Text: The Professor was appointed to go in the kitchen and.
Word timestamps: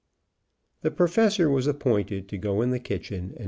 The 0.81 0.89
Professor 0.89 1.47
was 1.47 1.67
appointed 1.67 2.27
to 2.29 2.37
go 2.39 2.63
in 2.63 2.71
the 2.71 2.79
kitchen 2.79 3.35
and. 3.35 3.39